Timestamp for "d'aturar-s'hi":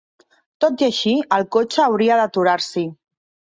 2.23-2.87